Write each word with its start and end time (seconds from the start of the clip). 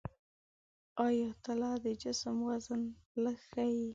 آیا 1.07 1.29
تله 1.43 1.71
د 1.83 1.85
جسم 2.01 2.37
وزن 2.49 2.81
لږ 3.23 3.37
ښيي؟ 3.49 3.85